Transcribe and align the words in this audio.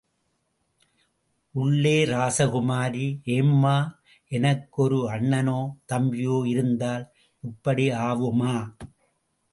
உள்ளே 1.55 1.97
ராசகுமாரி, 2.05 3.05
ஏம்மா.. 3.35 3.75
எனக்கு 4.31 4.81
ஒரு 4.81 4.99
அண்ணனோ 5.11 5.59
தம்பியோ 5.89 6.39
இருந்தால் 6.47 7.05
இப்படி 7.43 7.85
ஆவுமா... 8.07 8.55